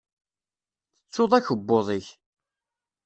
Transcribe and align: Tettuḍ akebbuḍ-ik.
Tettuḍ 1.03 1.31
akebbuḍ-ik. 1.33 2.07